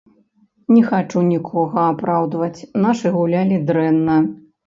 Не 0.75 0.79
хачу 0.87 1.19
нікога 1.33 1.83
апраўдваць, 1.91 2.65
нашы 2.87 3.07
гулялі 3.17 3.61
дрэнна. 3.69 4.19